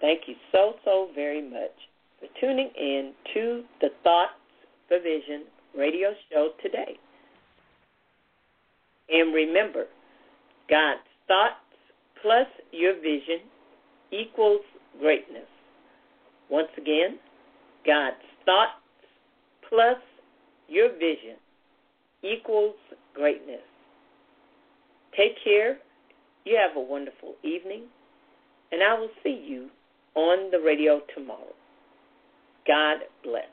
Thank 0.01 0.21
you 0.27 0.35
so, 0.51 0.73
so 0.83 1.09
very 1.13 1.41
much 1.41 1.71
for 2.19 2.27
tuning 2.39 2.71
in 2.75 3.13
to 3.33 3.63
the 3.81 3.89
Thoughts 4.03 4.33
for 4.87 4.99
Vision 4.99 5.43
radio 5.77 6.09
show 6.31 6.49
today. 6.61 6.97
And 9.09 9.33
remember, 9.33 9.85
God's 10.69 11.01
thoughts 11.27 11.55
plus 12.21 12.47
your 12.71 12.95
vision 12.95 13.41
equals 14.11 14.61
greatness. 14.99 15.47
Once 16.53 16.69
again, 16.77 17.17
God's 17.83 18.15
thoughts 18.45 18.77
plus 19.67 19.97
your 20.69 20.89
vision 20.93 21.35
equals 22.21 22.75
greatness. 23.15 23.65
Take 25.17 25.43
care. 25.43 25.79
You 26.45 26.55
have 26.61 26.77
a 26.77 26.79
wonderful 26.79 27.33
evening, 27.43 27.85
and 28.71 28.83
I 28.83 28.93
will 28.99 29.09
see 29.23 29.43
you 29.43 29.69
on 30.13 30.51
the 30.51 30.59
radio 30.59 31.01
tomorrow. 31.15 31.55
God 32.67 32.97
bless. 33.23 33.52